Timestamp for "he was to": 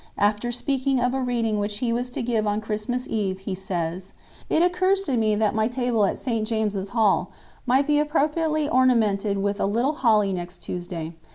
1.77-2.23